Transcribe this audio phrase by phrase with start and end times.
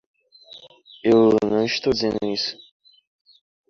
[1.03, 2.57] Eu não estou dizendo isso.